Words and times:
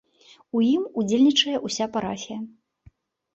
У 0.59 0.61
ім 0.75 0.81
удзельнічае 1.01 1.53
ўся 1.67 1.85
парафія. 1.99 2.39